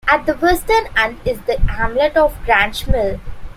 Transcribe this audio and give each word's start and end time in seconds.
At 0.07 0.25
the 0.25 0.33
western 0.33 0.87
end 0.97 1.19
is 1.25 1.39
the 1.41 1.59
hamlet 1.69 2.17
of 2.17 2.33
Grangemill. 2.43 3.19